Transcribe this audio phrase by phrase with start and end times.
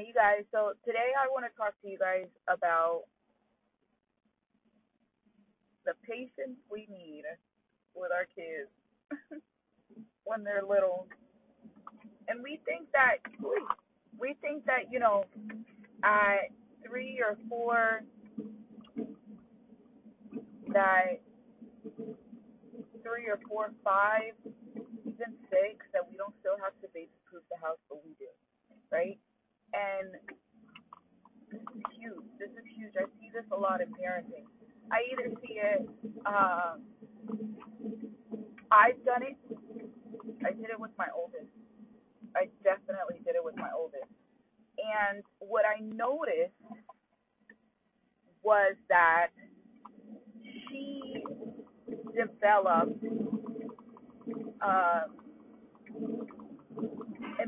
[0.00, 0.44] Hey, you guys.
[0.50, 3.02] So today I want to talk to you guys about
[5.84, 7.24] the patience we need
[7.94, 8.72] with our kids
[10.24, 11.06] when they're little.
[12.28, 13.16] And we think that
[14.18, 15.26] we think that, you know,
[16.02, 16.48] at
[16.82, 18.00] three or four
[20.72, 21.20] that
[23.02, 24.32] three or four, five,
[25.04, 28.32] even six, that we don't still have to baby proof the house, but we do.
[28.90, 29.18] Right?
[29.72, 30.14] And
[31.50, 32.26] this is huge.
[32.38, 32.92] This is huge.
[32.96, 34.46] I see this a lot in parenting.
[34.90, 35.88] I either see it,
[36.26, 36.74] uh,
[38.70, 39.36] I've done it.
[40.44, 41.50] I did it with my oldest.
[42.36, 44.10] I definitely did it with my oldest.
[44.78, 46.54] And what I noticed
[48.42, 49.28] was that
[50.42, 51.22] she
[52.16, 53.04] developed
[54.60, 55.02] uh,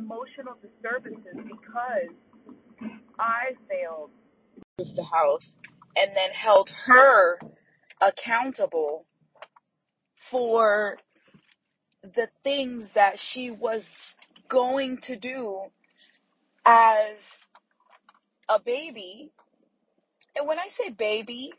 [0.03, 2.15] emotional disturbances because
[3.19, 4.11] I failed
[4.79, 5.57] with the house
[5.97, 7.39] and then held her
[8.01, 9.07] accountable
[10.31, 10.97] for
[12.03, 13.89] the things that she was
[14.49, 15.61] going to do
[16.65, 17.17] as
[18.49, 19.31] a baby.
[20.35, 21.53] And when I say baby,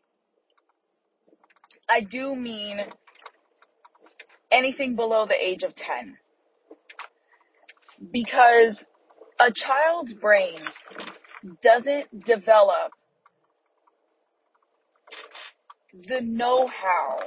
[1.90, 2.80] I do mean
[4.52, 6.18] anything below the age of 10.
[8.12, 8.84] Because
[9.40, 10.60] a child's brain
[11.62, 12.92] doesn't develop
[16.08, 17.20] the know how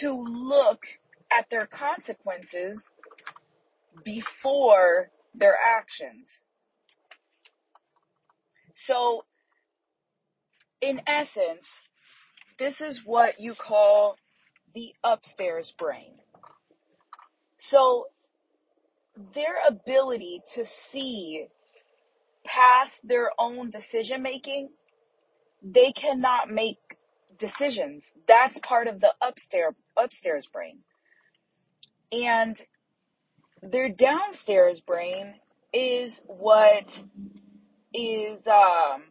[0.00, 0.80] to look
[1.30, 2.80] at their consequences
[4.04, 6.28] before their actions.
[8.74, 9.24] So,
[10.80, 11.66] in essence,
[12.58, 14.16] this is what you call
[14.74, 16.12] the upstairs brain.
[17.58, 18.06] So,
[19.34, 21.46] their ability to see
[22.46, 24.70] past their own decision making,
[25.62, 26.78] they cannot make
[27.38, 28.04] decisions.
[28.28, 30.78] That's part of the upstairs upstairs brain.
[32.12, 32.56] And
[33.62, 35.34] their downstairs brain
[35.72, 36.86] is what
[37.94, 39.04] is um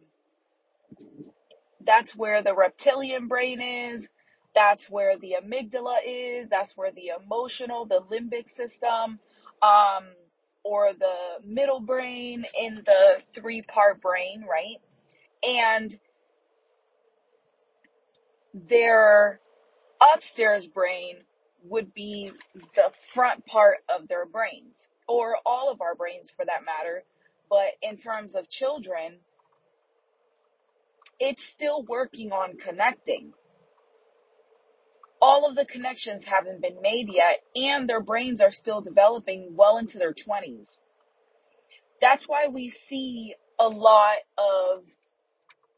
[1.84, 4.08] that's where the reptilian brain is
[4.54, 9.18] that's where the amygdala is that's where the emotional the limbic system
[9.62, 10.04] um
[10.64, 14.80] or the middle brain in the three part brain right?
[15.42, 15.98] And
[18.54, 19.40] their
[20.14, 21.16] upstairs brain
[21.64, 22.32] would be
[22.74, 24.76] the front part of their brains
[25.08, 27.04] or all of our brains for that matter.
[27.50, 29.18] But in terms of children
[31.20, 33.32] it's still working on connecting
[35.26, 39.76] all of the connections haven't been made yet and their brains are still developing well
[39.76, 40.68] into their 20s
[42.00, 44.84] that's why we see a lot of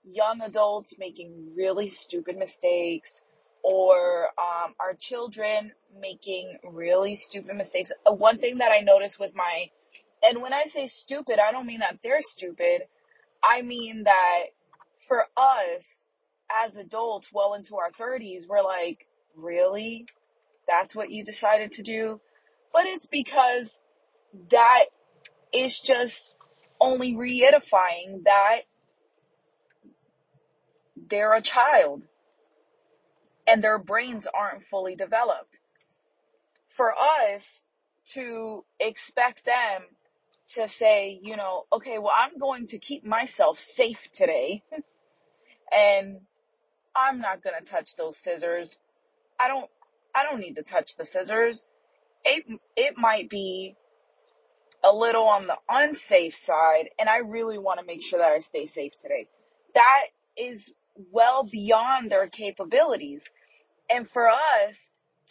[0.04, 3.08] young adults making really stupid mistakes
[3.62, 7.90] or um, our children making really stupid mistakes.
[8.06, 9.70] Uh, one thing that I noticed with my,
[10.22, 12.82] and when I say stupid, I don't mean that they're stupid.
[13.42, 14.44] I mean that
[15.08, 15.82] for us
[16.66, 19.07] as adults, well into our 30s, we're like,
[19.38, 20.06] really?
[20.68, 22.20] That's what you decided to do?
[22.72, 23.70] But it's because
[24.50, 24.84] that
[25.52, 26.34] is just
[26.80, 28.60] only reedifying that
[31.08, 32.02] they're a child
[33.46, 35.58] and their brains aren't fully developed.
[36.76, 37.42] For us
[38.14, 39.82] to expect them
[40.54, 44.62] to say, you know, okay, well, I'm going to keep myself safe today
[45.72, 46.20] and
[46.94, 48.76] I'm not going to touch those scissors.
[49.40, 49.70] I don't,
[50.14, 51.64] I don't need to touch the scissors.
[52.24, 52.44] It,
[52.76, 53.76] it might be
[54.84, 58.40] a little on the unsafe side and I really want to make sure that I
[58.40, 59.26] stay safe today.
[59.74, 60.04] That
[60.36, 60.70] is
[61.12, 63.22] well beyond their capabilities.
[63.90, 64.74] And for us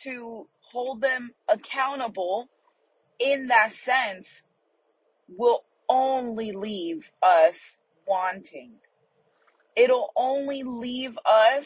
[0.03, 2.49] to hold them accountable
[3.19, 4.27] in that sense
[5.29, 7.55] will only leave us
[8.07, 8.73] wanting.
[9.75, 11.65] It'll only leave us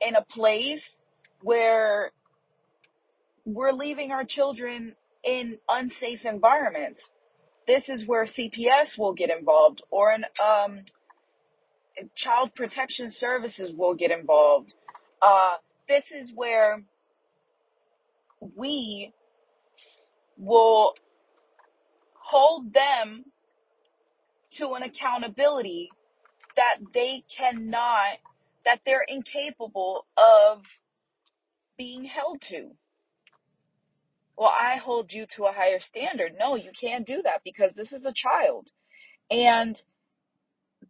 [0.00, 0.82] in a place
[1.46, 2.10] where
[3.44, 7.00] we're leaving our children in unsafe environments.
[7.68, 10.80] This is where CPS will get involved or an um,
[12.16, 14.74] child protection services will get involved.
[15.22, 15.54] Uh,
[15.88, 16.82] this is where
[18.56, 19.12] we
[20.36, 20.94] will
[22.14, 23.24] hold them
[24.58, 25.90] to an accountability
[26.56, 28.18] that they cannot,
[28.64, 30.62] that they're incapable of
[31.76, 32.70] being held to.
[34.36, 36.32] Well, I hold you to a higher standard.
[36.38, 38.70] No, you can't do that because this is a child.
[39.30, 39.80] And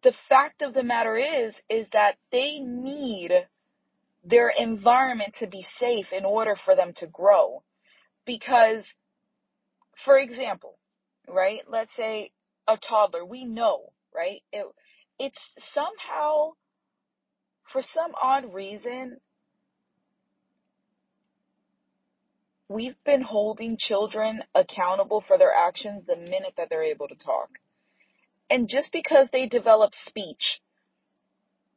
[0.03, 3.31] the fact of the matter is, is that they need
[4.25, 7.63] their environment to be safe in order for them to grow.
[8.27, 8.83] Because,
[10.05, 10.77] for example,
[11.29, 12.33] right, let's say
[12.67, 14.67] a toddler, we know, right, it,
[15.21, 15.41] it's
[15.73, 16.51] somehow,
[17.73, 19.19] for some odd reason,
[22.69, 27.49] we've been holding children accountable for their actions the minute that they're able to talk.
[28.51, 30.61] And just because they develop speech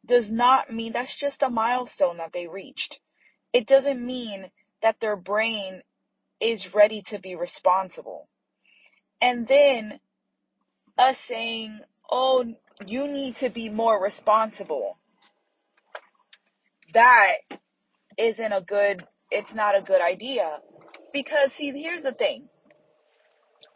[0.05, 2.99] does not mean that's just a milestone that they reached.
[3.53, 4.45] It doesn't mean
[4.81, 5.81] that their brain
[6.39, 8.27] is ready to be responsible.
[9.21, 9.99] And then
[10.97, 12.45] us saying, oh,
[12.85, 14.97] you need to be more responsible.
[16.93, 17.33] That
[18.17, 20.59] isn't a good, it's not a good idea.
[21.11, 22.49] Because see, here's the thing.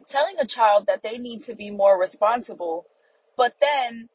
[0.08, 2.86] Telling a child that they need to be more responsible,
[3.36, 4.08] but then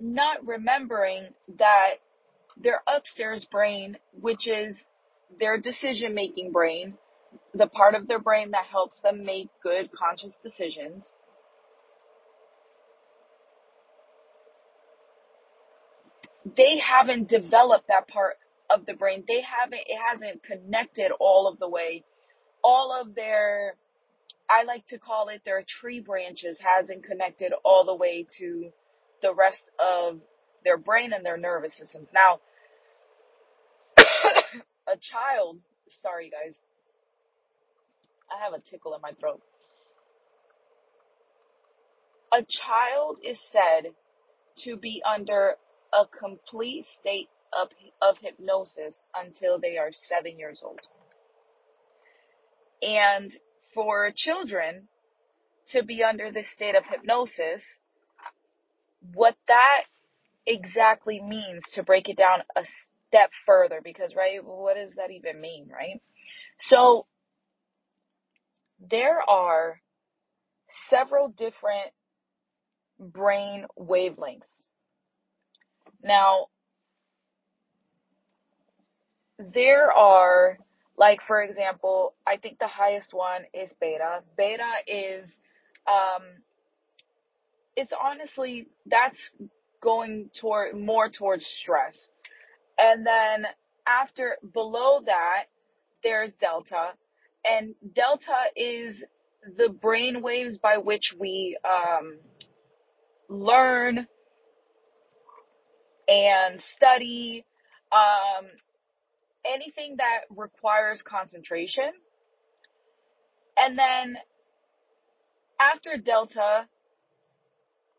[0.00, 1.28] not remembering
[1.58, 1.94] that
[2.56, 4.80] their upstairs brain, which is
[5.38, 6.94] their decision making brain,
[7.54, 11.12] the part of their brain that helps them make good conscious decisions,
[16.56, 18.36] they haven't developed that part
[18.70, 19.24] of the brain.
[19.26, 22.04] They haven't, it hasn't connected all of the way.
[22.64, 23.74] All of their,
[24.48, 28.70] I like to call it their tree branches hasn't connected all the way to
[29.20, 30.20] the rest of
[30.64, 32.08] their brain and their nervous systems.
[32.12, 32.40] Now,
[33.98, 35.58] a child,
[36.02, 36.56] sorry guys,
[38.30, 39.40] I have a tickle in my throat.
[42.32, 43.92] A child is said
[44.64, 45.56] to be under
[45.92, 47.68] a complete state of,
[48.00, 50.80] of hypnosis until they are seven years old.
[52.82, 53.34] And
[53.74, 54.88] for children
[55.68, 57.62] to be under this state of hypnosis,
[59.14, 59.82] what that
[60.46, 62.64] exactly means to break it down a
[63.08, 66.00] step further, because, right, what does that even mean, right?
[66.58, 67.06] So,
[68.90, 69.80] there are
[70.88, 71.92] several different
[72.98, 74.40] brain wavelengths.
[76.02, 76.46] Now,
[79.54, 80.58] there are,
[80.96, 84.22] like, for example, I think the highest one is beta.
[84.36, 85.30] Beta is,
[85.86, 86.22] um,
[87.76, 89.30] it's honestly, that's
[89.80, 91.96] going toward more towards stress.
[92.78, 93.46] And then
[93.86, 95.44] after, below that,
[96.02, 96.90] there's delta.
[97.44, 99.02] And delta is
[99.56, 102.18] the brain waves by which we, um,
[103.28, 104.06] learn
[106.06, 107.44] and study,
[107.90, 108.46] um,
[109.46, 111.90] anything that requires concentration.
[113.56, 114.16] And then
[115.60, 116.66] after delta,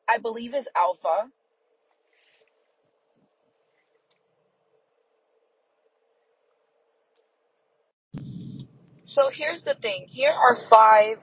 [0.07, 1.29] I believe is alpha.
[9.03, 10.07] So here's the thing.
[10.09, 11.19] Here are five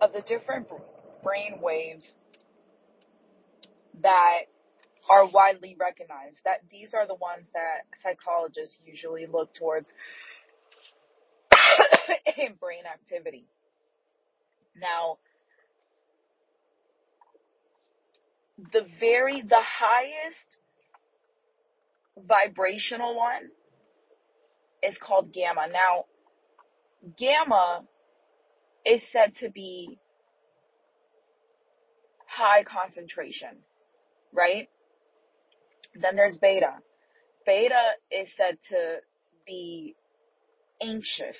[0.00, 0.68] of the different
[1.22, 2.06] brain waves
[4.02, 4.44] that
[5.10, 6.40] are widely recognized.
[6.44, 9.92] That these are the ones that psychologists usually look towards
[12.36, 13.46] in brain activity.
[14.80, 15.18] Now,
[18.72, 20.56] the very the highest
[22.26, 23.50] vibrational one
[24.82, 25.66] is called gamma.
[25.72, 26.04] Now,
[27.16, 27.82] gamma
[28.84, 29.98] is said to be
[32.26, 33.58] high concentration,
[34.32, 34.68] right?
[36.00, 36.74] Then there's beta.
[37.44, 38.96] Beta is said to
[39.46, 39.94] be
[40.82, 41.38] anxious.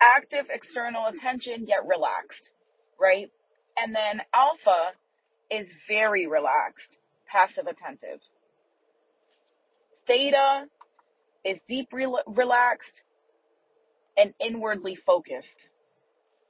[0.00, 2.50] Active external attention, yet relaxed,
[3.00, 3.30] right?
[3.76, 4.92] And then alpha
[5.50, 8.20] is very relaxed, passive attentive.
[10.06, 10.66] Theta
[11.44, 13.02] is deep re- relaxed
[14.16, 15.66] and inwardly focused.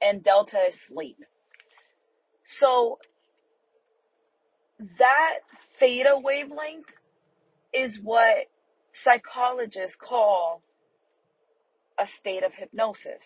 [0.01, 1.17] And delta is sleep.
[2.59, 2.99] So
[4.79, 5.39] that
[5.79, 6.85] theta wavelength
[7.73, 8.47] is what
[9.03, 10.61] psychologists call
[11.99, 13.23] a state of hypnosis.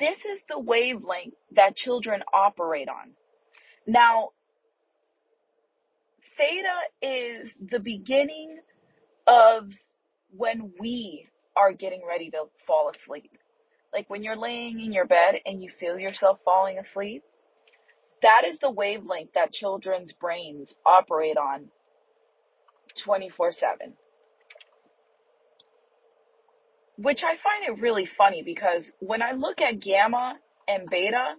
[0.00, 3.12] This is the wavelength that children operate on.
[3.86, 4.30] Now,
[6.36, 8.58] theta is the beginning
[9.26, 9.68] of
[10.36, 13.30] when we are getting ready to fall asleep.
[13.92, 17.22] Like when you're laying in your bed and you feel yourself falling asleep,
[18.22, 21.68] that is the wavelength that children's brains operate on
[23.04, 23.94] 24 7.
[26.96, 30.34] which I find it really funny because when I look at gamma
[30.68, 31.34] and beta,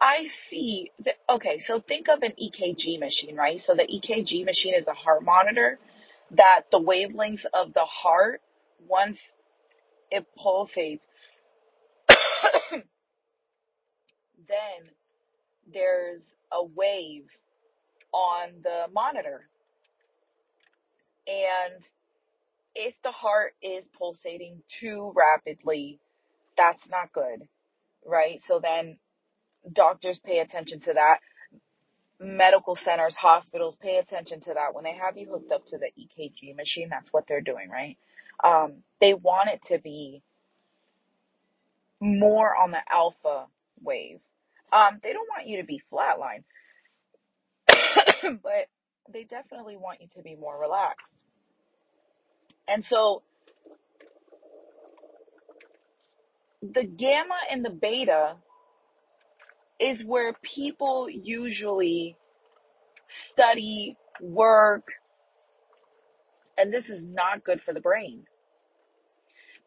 [0.00, 3.60] I see that, okay, so think of an EKG machine, right?
[3.60, 5.78] So the EKG machine is a heart monitor
[6.32, 8.40] that the wavelengths of the heart,
[8.86, 9.18] once
[10.10, 11.00] it pulsates,
[12.72, 12.84] then
[15.72, 17.26] there's a wave
[18.12, 19.48] on the monitor.
[21.26, 21.82] And
[22.74, 26.00] if the heart is pulsating too rapidly,
[26.56, 27.46] that's not good,
[28.06, 28.40] right?
[28.46, 28.98] So then
[29.72, 31.18] doctors pay attention to that.
[32.20, 34.74] Medical centers, hospitals pay attention to that.
[34.74, 37.96] When they have you hooked up to the EKG machine, that's what they're doing, right?
[38.44, 40.22] Um, they want it to be
[42.00, 43.46] more on the alpha
[43.82, 44.20] wave.
[44.72, 46.44] Um, they don't want you to be flatline,
[48.42, 48.68] but
[49.12, 51.06] they definitely want you to be more relaxed.
[52.68, 53.22] And so
[56.62, 58.36] the gamma and the beta
[59.80, 62.16] is where people usually
[63.32, 64.84] study, work,
[66.58, 68.24] and this is not good for the brain.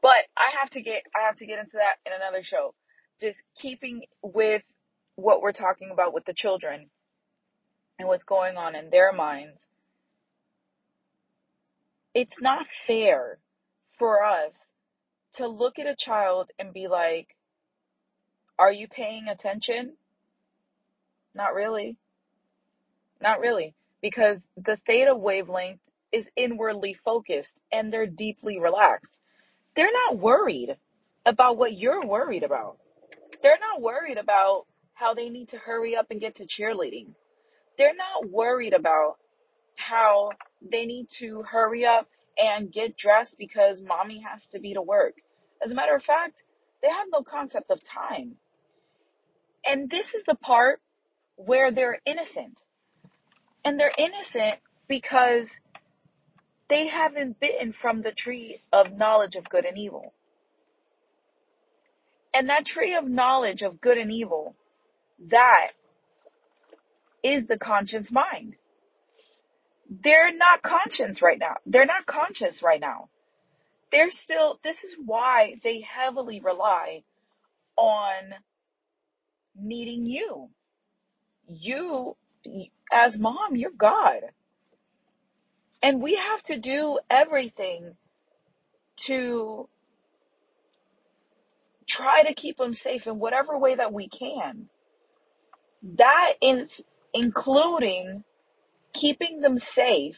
[0.01, 2.74] But I have to get I have to get into that in another show.
[3.22, 4.63] Just keeping with
[5.15, 6.89] what we're talking about with the children
[8.00, 9.58] and what's going on in their minds.
[12.13, 13.38] It's not fair
[13.98, 14.53] for us
[15.36, 17.27] to look at a child and be like,
[18.58, 19.93] are you paying attention?
[21.34, 21.98] Not really.
[23.22, 23.74] Not really.
[24.01, 25.79] Because the theta wavelength
[26.12, 29.12] is inwardly focused and they're deeply relaxed.
[29.75, 30.77] They're not worried
[31.25, 32.77] about what you're worried about.
[33.41, 34.65] They're not worried about
[35.03, 37.07] how they need to hurry up and get to cheerleading.
[37.77, 39.15] They're not worried about
[39.75, 40.29] how
[40.62, 42.07] they need to hurry up
[42.38, 45.15] and get dressed because mommy has to be to work.
[45.63, 46.36] As a matter of fact,
[46.81, 48.36] they have no concept of time.
[49.65, 50.79] And this is the part
[51.36, 52.57] where they're innocent.
[53.65, 55.48] And they're innocent because
[56.69, 60.13] they haven't bitten from the tree of knowledge of good and evil.
[62.33, 64.55] And that tree of knowledge of good and evil,
[65.32, 65.70] that
[67.24, 68.56] is the conscious mind.
[70.03, 71.56] They're not conscious right now.
[71.65, 73.10] They're not conscious right now.
[73.92, 77.03] They're still, this is why they heavily rely
[77.77, 78.34] on
[79.56, 80.50] needing you.
[81.48, 82.15] You,
[82.92, 84.22] as mom, you're God.
[85.84, 87.94] And we have to do everything
[89.08, 89.70] to
[91.88, 94.70] try to keep them safe in whatever way that we can.
[95.84, 96.70] That is
[97.13, 98.24] including
[98.94, 100.16] keeping them safe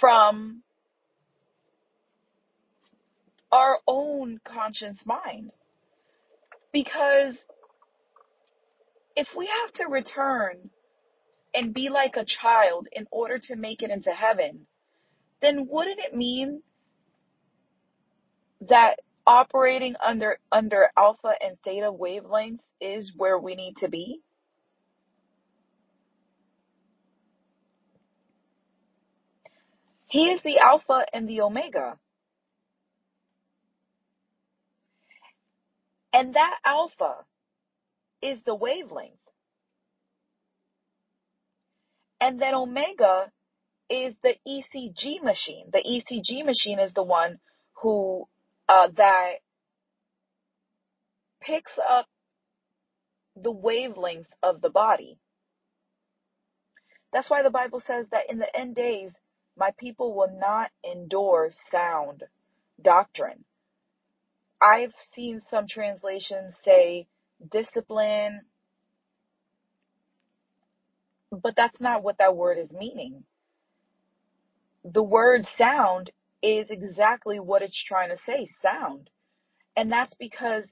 [0.00, 0.62] from
[3.52, 5.50] our own conscious mind.
[6.72, 7.36] Because
[9.16, 10.70] if we have to return
[11.54, 14.66] and be like a child in order to make it into heaven,
[15.42, 16.62] then wouldn't it mean
[18.68, 24.20] that operating under under alpha and theta wavelengths is where we need to be?
[30.12, 31.96] He is the alpha and the omega.
[36.12, 37.24] And that alpha
[38.20, 39.14] is the wavelength.
[42.20, 43.32] And then omega
[43.88, 45.70] is the ECG machine.
[45.72, 47.38] The ECG machine is the one
[47.80, 48.28] who
[48.68, 49.36] uh, that
[51.40, 52.04] picks up
[53.34, 55.16] the wavelengths of the body.
[57.14, 59.12] That's why the Bible says that in the end days,
[59.58, 62.24] my people will not endure sound
[62.82, 63.44] doctrine.
[64.62, 67.08] I've seen some translations say
[67.52, 68.42] discipline,
[71.32, 73.24] but that's not what that word is meaning.
[74.84, 76.10] The word sound
[76.42, 79.10] is exactly what it's trying to say, sound.
[79.76, 80.64] And that's because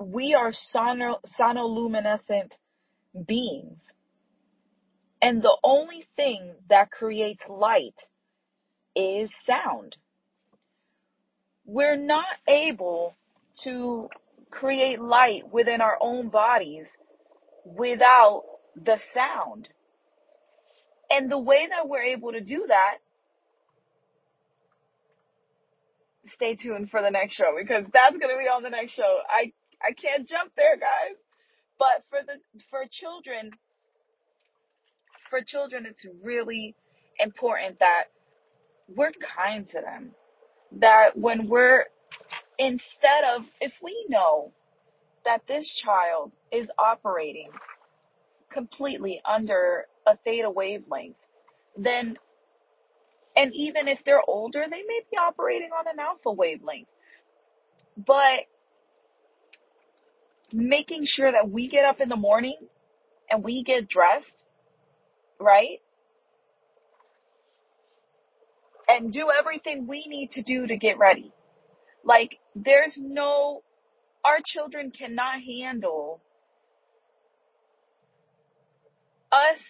[0.00, 2.52] we are sonoluminescent
[3.26, 3.80] beings.
[5.20, 7.94] And the only thing that creates light
[8.94, 9.96] is sound.
[11.64, 13.14] We're not able
[13.64, 14.08] to
[14.50, 16.86] create light within our own bodies
[17.64, 18.44] without
[18.76, 19.68] the sound.
[21.10, 22.98] And the way that we're able to do that,
[26.34, 29.18] stay tuned for the next show because that's going to be on the next show.
[29.28, 31.16] I, I can't jump there, guys.
[31.78, 33.50] But for the, for children,
[35.30, 36.74] for children, it's really
[37.20, 38.04] important that
[38.96, 40.12] we're kind to them.
[40.72, 41.86] that when we're
[42.58, 44.52] instead of if we know
[45.24, 47.50] that this child is operating
[48.52, 51.16] completely under a theta wavelength,
[51.76, 52.16] then
[53.36, 56.88] and even if they're older, they may be operating on an alpha wavelength.
[57.96, 58.46] But
[60.52, 62.58] making sure that we get up in the morning
[63.30, 64.26] and we get dressed,
[65.40, 65.80] right?
[68.88, 71.32] And do everything we need to do to get ready.
[72.04, 73.62] Like, there's no,
[74.24, 76.22] our children cannot handle
[79.30, 79.60] us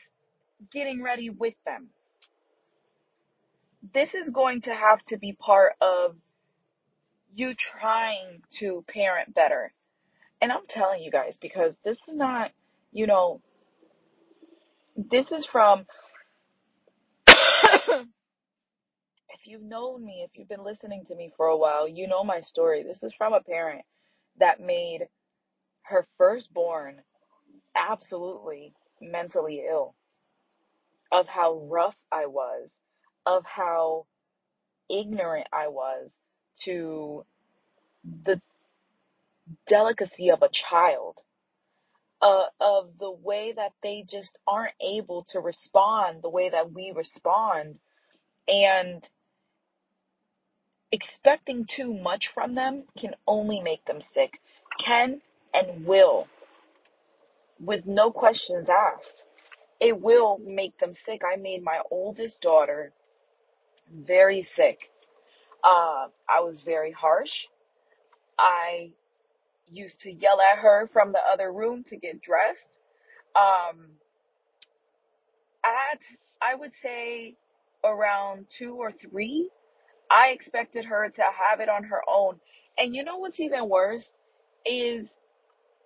[0.72, 1.88] getting ready with them.
[3.94, 6.16] This is going to have to be part of
[7.34, 9.72] you trying to parent better.
[10.40, 12.52] And I'm telling you guys, because this is not,
[12.92, 13.40] you know,
[14.98, 15.86] this is from,
[17.28, 18.06] if
[19.44, 22.40] you've known me, if you've been listening to me for a while, you know my
[22.40, 22.82] story.
[22.82, 23.82] This is from a parent
[24.40, 25.06] that made
[25.82, 26.96] her firstborn
[27.76, 29.94] absolutely mentally ill,
[31.12, 32.68] of how rough I was,
[33.24, 34.06] of how
[34.90, 36.10] ignorant I was
[36.64, 37.24] to
[38.24, 38.40] the
[39.68, 41.18] delicacy of a child,
[42.20, 46.92] uh, of the way that they just aren't able to respond the way that we
[46.94, 47.78] respond,
[48.46, 49.08] and
[50.90, 54.32] expecting too much from them can only make them sick,
[54.84, 55.20] can
[55.54, 56.26] and will,
[57.60, 59.22] with no questions asked.
[59.80, 61.22] It will make them sick.
[61.24, 62.92] I made my oldest daughter
[63.92, 64.78] very sick.
[65.62, 67.46] Uh, I was very harsh.
[68.38, 68.92] I
[69.72, 72.64] used to yell at her from the other room to get dressed.
[73.36, 73.86] Um,
[75.64, 76.00] at,
[76.42, 77.36] I would say
[77.84, 79.50] around two or three,
[80.10, 82.40] I expected her to have it on her own.
[82.78, 84.08] And you know what's even worse
[84.66, 85.06] is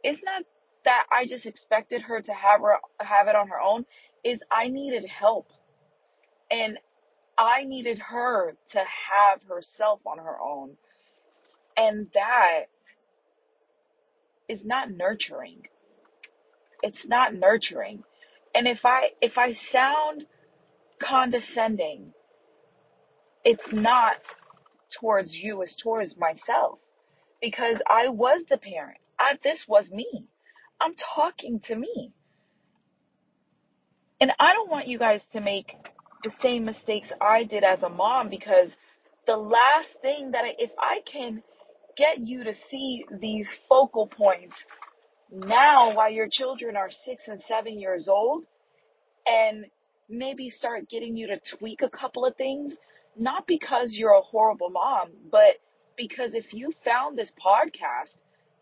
[0.05, 0.45] it's not
[0.85, 3.87] that I just expected her to have her have it on her own
[4.25, 5.49] is I needed help.
[6.51, 6.79] And
[7.39, 10.73] I needed her to have herself on her own.
[11.77, 12.65] And that
[14.53, 15.63] is not nurturing.
[16.83, 18.03] It's not nurturing.
[18.55, 20.27] And if I if I sound
[21.03, 22.13] condescending,
[23.45, 24.17] it's not
[25.01, 26.79] towards you, it's towards myself.
[27.41, 28.99] Because I was the parent.
[29.19, 30.27] I this was me.
[30.81, 32.13] I'm talking to me.
[34.21, 35.73] And I don't want you guys to make
[36.23, 38.71] the same mistakes I did as a mom because
[39.27, 41.43] the last thing that I, if I can
[41.97, 44.57] get you to see these focal points
[45.31, 48.45] now while your children are six and seven years old
[49.27, 49.67] and
[50.09, 52.75] maybe start getting you to tweak a couple of things,
[53.17, 55.57] not because you're a horrible mom, but
[55.97, 58.13] because if you found this podcast,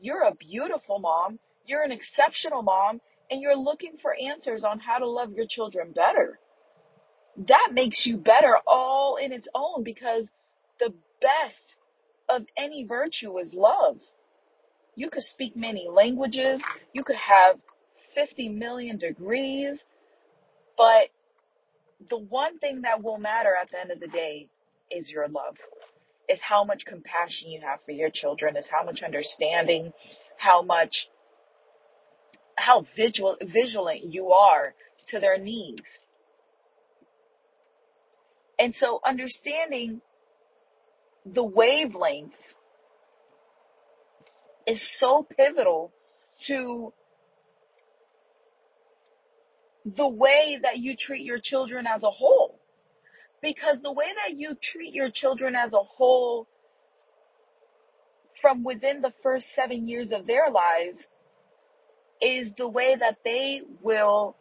[0.00, 4.98] you're a beautiful mom, you're an exceptional mom, and you're looking for answers on how
[4.98, 6.38] to love your children better.
[7.48, 10.24] That makes you better all in its own because
[10.78, 11.69] the best
[12.30, 13.98] of any virtue is love.
[14.94, 16.60] You could speak many languages,
[16.92, 17.56] you could have
[18.14, 19.78] 50 million degrees,
[20.76, 21.08] but
[22.08, 24.48] the one thing that will matter at the end of the day
[24.90, 25.56] is your love.
[26.28, 29.92] Is how much compassion you have for your children, is how much understanding,
[30.38, 31.08] how much
[32.56, 34.74] how visual, vigilant you are
[35.08, 35.86] to their needs.
[38.58, 40.02] And so understanding
[41.26, 42.32] the wavelength
[44.66, 45.92] is so pivotal
[46.46, 46.92] to
[49.84, 52.58] the way that you treat your children as a whole.
[53.42, 56.46] Because the way that you treat your children as a whole
[58.40, 61.04] from within the first seven years of their lives
[62.20, 64.36] is the way that they will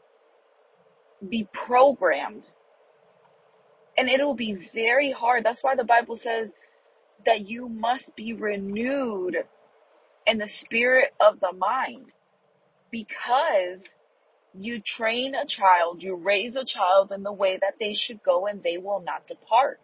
[1.27, 2.43] be programmed.
[3.97, 5.43] And it'll be very hard.
[5.43, 6.49] That's why the Bible says
[7.25, 9.35] that you must be renewed
[10.27, 12.07] in the spirit of the mind
[12.91, 13.81] because
[14.53, 18.47] you train a child, you raise a child in the way that they should go
[18.47, 19.79] and they will not depart.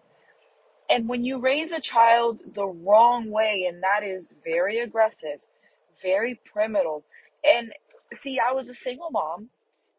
[0.89, 5.39] And when you raise a child the wrong way, and that is very aggressive,
[6.02, 7.02] very primitive,
[7.43, 7.71] and
[8.21, 9.50] see, I was a single mom,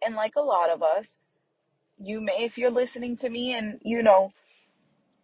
[0.02, 1.04] and like a lot of us,
[1.98, 4.30] you may, if you're listening to me and you know,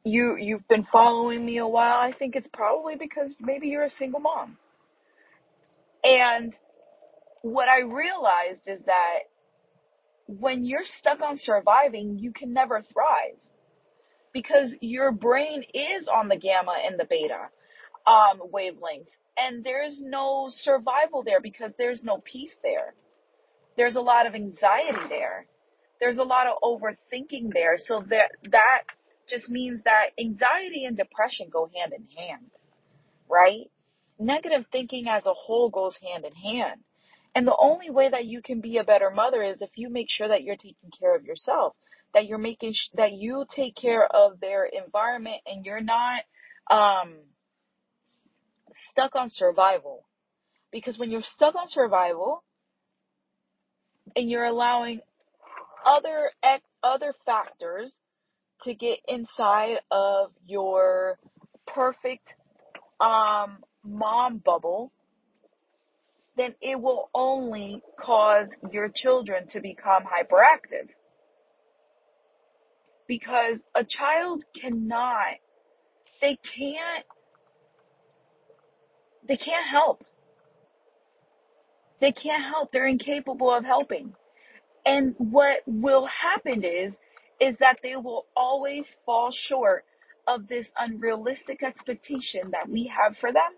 [0.04, 3.90] you, you've been following me a while, I think it's probably because maybe you're a
[3.90, 4.58] single mom.
[6.04, 6.54] And
[7.42, 9.20] what I realized is that
[10.26, 13.36] when you're stuck on surviving, you can never thrive.
[14.32, 17.48] because your brain is on the gamma and the beta
[18.06, 19.08] um, wavelength.
[19.38, 22.94] And there's no survival there because there's no peace there.
[23.76, 25.46] There's a lot of anxiety there.
[26.00, 27.76] There's a lot of overthinking there.
[27.78, 28.82] So that, that
[29.28, 32.50] just means that anxiety and depression go hand in hand,
[33.30, 33.70] right?
[34.18, 36.82] Negative thinking as a whole goes hand in hand.
[37.34, 40.10] And the only way that you can be a better mother is if you make
[40.10, 41.74] sure that you're taking care of yourself,
[42.14, 46.22] that you're making sh- that you take care of their environment and you're not
[46.70, 47.16] um
[48.90, 50.06] stuck on survival.
[50.72, 52.44] Because when you're stuck on survival
[54.16, 55.00] and you're allowing
[55.86, 57.94] other ex- other factors
[58.62, 61.18] to get inside of your
[61.66, 62.34] perfect
[63.00, 64.92] um mom bubble,
[66.36, 70.88] then it will only cause your children to become hyperactive.
[73.06, 75.34] Because a child cannot,
[76.20, 77.04] they can't,
[79.28, 80.04] they can't help.
[82.00, 82.72] They can't help.
[82.72, 84.14] They're incapable of helping.
[84.84, 86.92] And what will happen is,
[87.42, 89.84] is that they will always fall short
[90.28, 93.50] of this unrealistic expectation that we have for them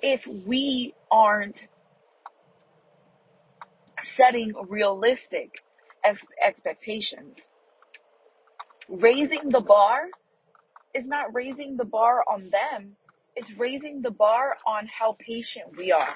[0.00, 1.60] if we aren't
[4.16, 5.50] setting realistic
[6.02, 7.36] ex- expectations.
[8.88, 10.06] Raising the bar
[10.94, 12.96] is not raising the bar on them,
[13.36, 16.14] it's raising the bar on how patient we are,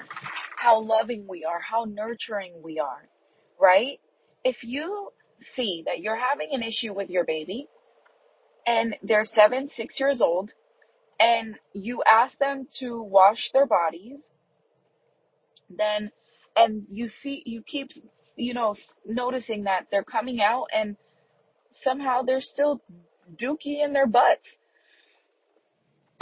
[0.57, 3.07] how loving we are, how nurturing we are,
[3.59, 3.99] right?
[4.43, 5.09] If you
[5.55, 7.67] see that you're having an issue with your baby
[8.65, 10.51] and they're seven, six years old,
[11.19, 14.19] and you ask them to wash their bodies,
[15.69, 16.11] then,
[16.55, 17.89] and you see, you keep,
[18.35, 18.75] you know,
[19.05, 20.95] noticing that they're coming out and
[21.81, 22.81] somehow they're still
[23.35, 24.45] dookie in their butts.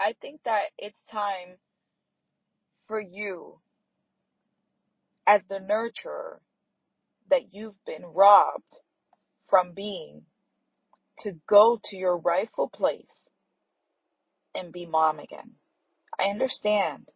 [0.00, 1.56] I think that it's time
[2.88, 3.58] for you
[5.26, 6.38] as the nurturer
[7.30, 8.76] that you've been robbed
[9.48, 10.22] from being
[11.20, 13.04] to go to your rightful place
[14.54, 15.52] and be mom again.
[16.18, 17.08] I understand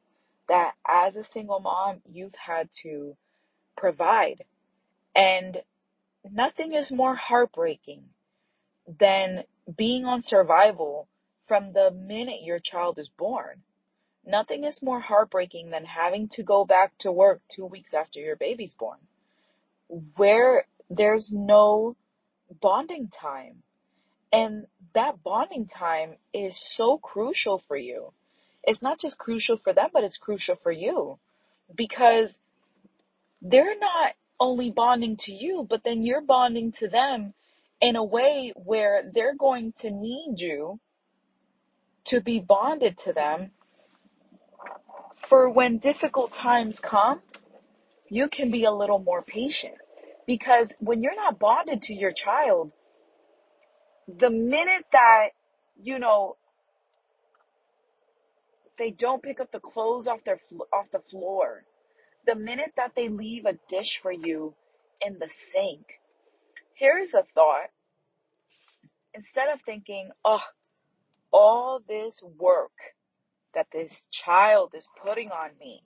[0.49, 3.17] that as a single mom, you've had to
[3.77, 4.45] provide
[5.15, 5.59] and
[6.31, 8.03] nothing is more heartbreaking
[8.99, 9.45] than
[9.77, 11.09] being on survival
[11.47, 13.63] from the minute your child is born.
[14.27, 18.37] Nothing is more heartbreaking than having to go back to work two weeks after your
[18.37, 18.99] baby's born,
[19.89, 21.97] where there's no
[22.61, 23.63] bonding time.
[24.33, 28.13] And that bonding time is so crucial for you.
[28.65, 31.19] It's not just crucial for them, but it's crucial for you
[31.77, 32.31] because
[33.43, 37.35] they're not only bonding to you, but then you're bonding to them
[37.81, 40.81] in a way where they're going to need you
[42.07, 43.51] to be bonded to them
[45.29, 47.21] for when difficult times come,
[48.09, 49.75] you can be a little more patient.
[50.27, 52.73] Because when you're not bonded to your child,
[54.09, 55.29] the minute that,
[55.83, 56.37] you know,
[58.79, 60.41] they don't pick up the clothes off their
[60.73, 61.65] off the floor,
[62.27, 64.55] the minute that they leave a dish for you
[65.01, 65.87] in the sink,
[66.75, 67.71] here's a thought.
[69.15, 70.41] Instead of thinking, oh,
[71.33, 72.73] all this work
[73.55, 75.83] that this child is putting on me,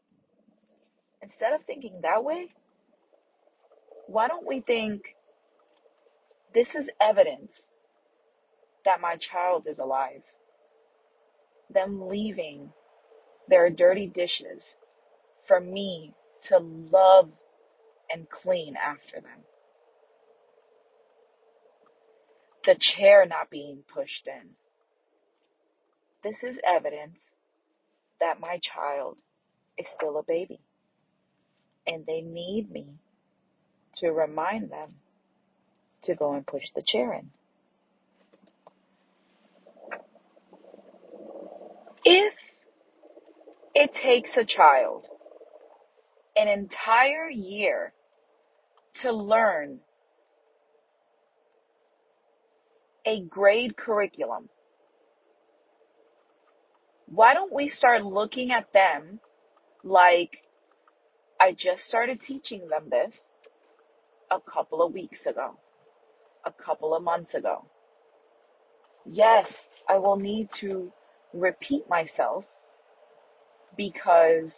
[1.22, 2.48] instead of thinking that way,
[4.06, 5.02] why don't we think
[6.54, 7.50] this is evidence
[8.84, 10.22] that my child is alive?
[11.72, 12.72] Them leaving
[13.48, 14.62] their dirty dishes
[15.46, 16.14] for me
[16.48, 17.30] to love
[18.10, 19.44] and clean after them.
[22.64, 24.50] The chair not being pushed in.
[26.22, 27.18] This is evidence
[28.20, 29.18] that my child
[29.78, 30.60] is still a baby
[31.88, 32.86] and they need me
[33.96, 34.90] to remind them
[36.04, 37.30] to go and push the chair in.
[42.04, 42.34] If
[43.74, 45.06] it takes a child
[46.36, 47.92] an entire year
[49.02, 49.80] to learn
[53.06, 54.48] a grade curriculum,
[57.06, 59.20] why don't we start looking at them
[59.82, 60.42] like
[61.40, 63.14] I just started teaching them this
[64.30, 65.56] a couple of weeks ago,
[66.44, 67.64] a couple of months ago.
[69.06, 69.52] Yes,
[69.88, 70.92] I will need to
[71.32, 72.44] repeat myself
[73.76, 74.50] because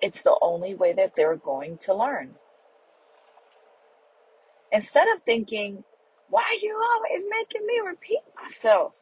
[0.00, 2.34] it's the only way that they're going to learn.
[4.72, 5.84] Instead of thinking,
[6.30, 8.92] Why are you always making me repeat myself?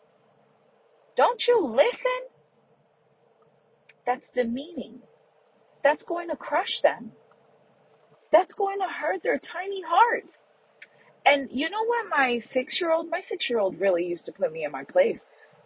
[1.16, 2.30] Don't you listen?
[4.06, 5.00] That's demeaning.
[5.86, 7.12] That's going to crush them.
[8.32, 10.26] That's going to hurt their tiny hearts.
[11.24, 12.06] And you know what?
[12.10, 14.82] My six year old, my six year old really used to put me in my
[14.82, 15.18] place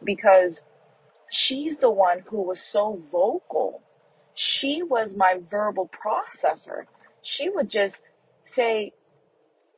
[0.04, 0.60] because
[1.30, 3.80] she's the one who was so vocal.
[4.34, 6.84] She was my verbal processor.
[7.22, 7.94] She would just
[8.54, 8.92] say,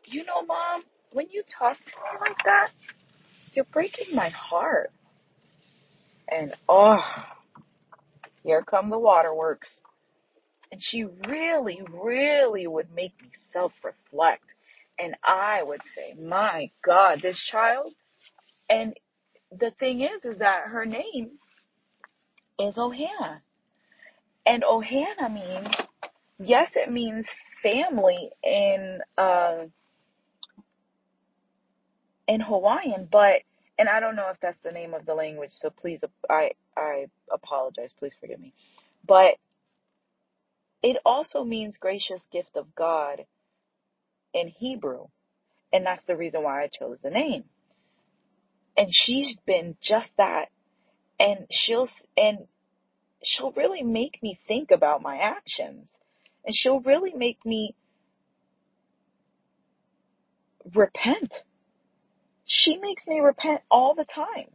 [0.07, 2.71] you know, mom, when you talk to me like that,
[3.55, 4.91] you're breaking my heart.
[6.29, 6.99] And oh,
[8.43, 9.71] here come the waterworks.
[10.73, 14.45] And she really, really would make me self reflect.
[14.99, 17.93] And I would say, my God, this child.
[18.71, 18.95] And
[19.51, 21.33] the thing is, is that her name
[22.59, 23.41] is Ohana.
[24.47, 25.75] And Ohana means,
[26.39, 27.27] yes, it means
[27.63, 29.65] family in, uh,
[32.27, 33.43] in Hawaiian, but,
[33.79, 37.07] and I don't know if that's the name of the language, so please, I, I
[37.33, 38.55] apologize, please forgive me.
[39.07, 39.35] But
[40.83, 43.25] it also means gracious gift of God
[44.35, 45.07] in Hebrew.
[45.73, 47.45] And that's the reason why I chose the name.
[48.77, 50.47] And she's been just that.
[51.19, 52.47] And she'll, and
[53.23, 55.87] she'll really make me think about my actions.
[56.45, 57.75] And she'll really make me
[60.75, 61.33] repent.
[62.45, 64.51] She makes me repent all the time.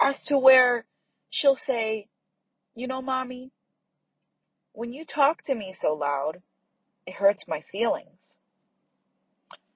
[0.00, 0.84] As to where
[1.30, 2.06] she'll say,
[2.74, 3.50] you know, mommy,
[4.72, 6.42] when you talk to me so loud,
[7.06, 8.08] it hurts my feelings.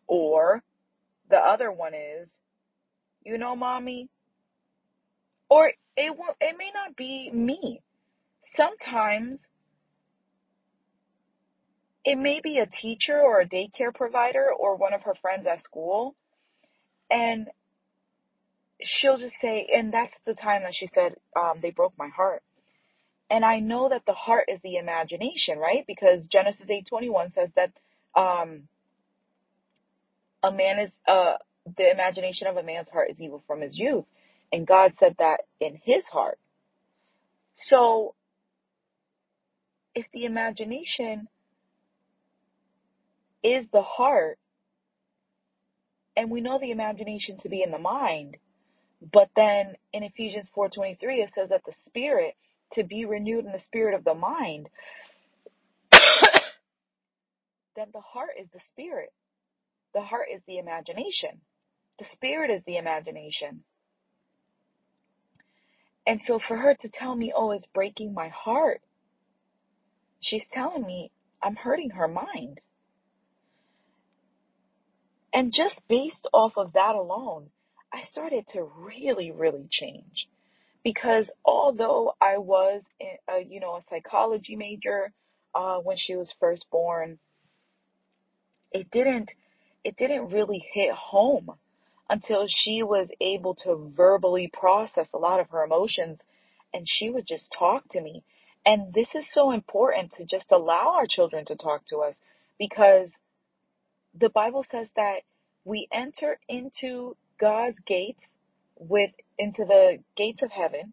[0.06, 0.62] Or
[1.30, 2.28] the other one is,
[3.24, 4.08] you know, mommy,
[5.48, 7.80] or it will, it may not be me.
[8.56, 9.44] Sometimes
[12.04, 15.62] it may be a teacher or a daycare provider or one of her friends at
[15.62, 16.14] school.
[17.10, 17.48] And
[18.82, 22.42] she'll just say, and that's the time that she said, um, they broke my heart.
[23.30, 25.84] And I know that the heart is the imagination, right?
[25.86, 27.72] Because Genesis 8:21 says that
[28.16, 28.68] um,
[30.42, 31.34] a man is uh,
[31.78, 34.06] the imagination of a man's heart is evil from his youth,
[34.52, 36.38] and God said that in His heart.
[37.68, 38.14] So,
[39.94, 41.28] if the imagination
[43.42, 44.38] is the heart,
[46.16, 48.36] and we know the imagination to be in the mind,
[49.12, 52.34] but then in Ephesians 4:23 it says that the spirit
[52.72, 54.68] to be renewed in the spirit of the mind,
[55.92, 59.12] then the heart is the spirit.
[59.94, 61.40] The heart is the imagination.
[61.98, 63.64] The spirit is the imagination.
[66.06, 68.80] And so for her to tell me, oh, it's breaking my heart,
[70.20, 71.10] she's telling me
[71.42, 72.60] I'm hurting her mind.
[75.32, 77.50] And just based off of that alone,
[77.92, 80.28] I started to really, really change.
[80.84, 82.82] Because although I was,
[83.28, 85.12] a, you know, a psychology major
[85.54, 87.18] uh, when she was first born,
[88.72, 89.32] it didn't,
[89.84, 91.50] it didn't really hit home
[92.10, 96.18] until she was able to verbally process a lot of her emotions
[96.72, 98.22] and she would just talk to me.
[98.64, 102.14] And this is so important to just allow our children to talk to us
[102.58, 103.10] because
[104.18, 105.20] the Bible says that
[105.64, 108.20] we enter into God's gates
[108.78, 110.92] with into the gates of heaven.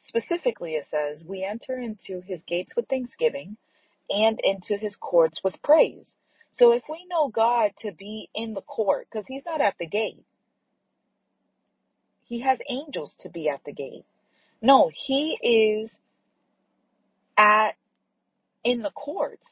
[0.00, 3.56] Specifically, it says we enter into his gates with thanksgiving
[4.10, 6.06] and into his courts with praise.
[6.54, 9.86] So if we know God to be in the court, because he's not at the
[9.86, 10.24] gate,
[12.24, 14.04] he has angels to be at the gate.
[14.62, 15.96] No, he is
[17.36, 17.72] at
[18.64, 19.46] in the courts.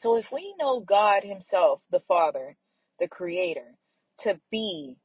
[0.00, 2.56] So if we know God himself, the Father,
[2.98, 3.74] the creator,
[4.20, 4.96] to be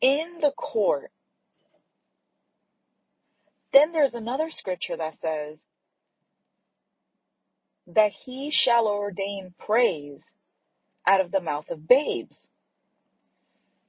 [0.00, 1.10] in the court,
[3.72, 5.58] then there's another scripture that says
[7.88, 10.20] that he shall ordain praise
[11.06, 12.48] out of the mouth of babes.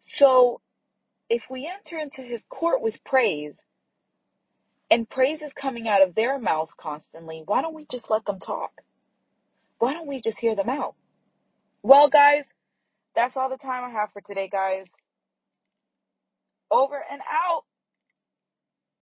[0.01, 0.61] So
[1.29, 3.55] if we enter into his court with praise
[4.89, 8.39] and praise is coming out of their mouths constantly, why don't we just let them
[8.39, 8.71] talk?
[9.79, 10.95] Why don't we just hear them out?
[11.83, 12.45] Well, guys,
[13.15, 14.87] that's all the time I have for today, guys.
[16.71, 17.63] Over and out.